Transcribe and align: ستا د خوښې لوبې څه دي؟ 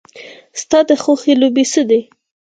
ستا 0.61 0.79
د 0.89 0.91
خوښې 1.03 1.33
لوبې 1.41 1.63
څه 1.71 1.81
دي؟ 1.89 2.01